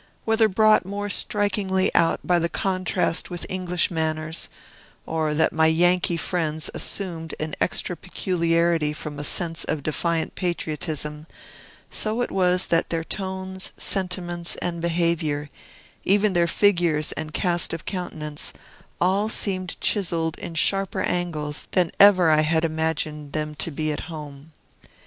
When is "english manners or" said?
3.47-5.35